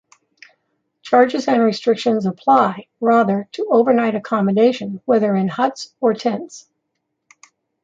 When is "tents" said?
6.15-6.67